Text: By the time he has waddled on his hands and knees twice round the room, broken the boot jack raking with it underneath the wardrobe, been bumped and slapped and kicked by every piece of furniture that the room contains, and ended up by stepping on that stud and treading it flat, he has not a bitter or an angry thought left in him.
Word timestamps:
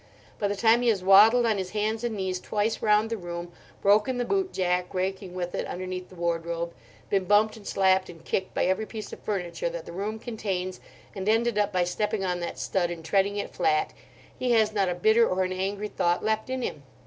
By 0.39 0.47
the 0.47 0.55
time 0.55 0.81
he 0.81 0.87
has 0.87 1.03
waddled 1.03 1.45
on 1.45 1.59
his 1.59 1.73
hands 1.73 2.03
and 2.03 2.15
knees 2.15 2.39
twice 2.39 2.81
round 2.81 3.11
the 3.11 3.17
room, 3.19 3.51
broken 3.83 4.17
the 4.17 4.25
boot 4.25 4.51
jack 4.51 4.91
raking 4.95 5.35
with 5.35 5.53
it 5.53 5.67
underneath 5.67 6.09
the 6.09 6.15
wardrobe, 6.15 6.73
been 7.11 7.25
bumped 7.25 7.55
and 7.55 7.67
slapped 7.67 8.09
and 8.09 8.25
kicked 8.25 8.55
by 8.55 8.65
every 8.65 8.87
piece 8.87 9.13
of 9.13 9.19
furniture 9.19 9.69
that 9.69 9.85
the 9.85 9.91
room 9.93 10.17
contains, 10.17 10.79
and 11.13 11.29
ended 11.29 11.59
up 11.59 11.71
by 11.71 11.83
stepping 11.83 12.25
on 12.25 12.39
that 12.39 12.57
stud 12.57 12.89
and 12.89 13.05
treading 13.05 13.37
it 13.37 13.53
flat, 13.53 13.93
he 14.39 14.53
has 14.53 14.73
not 14.73 14.89
a 14.89 14.95
bitter 14.95 15.29
or 15.29 15.43
an 15.43 15.53
angry 15.53 15.87
thought 15.89 16.25
left 16.25 16.49
in 16.49 16.63
him. 16.63 16.81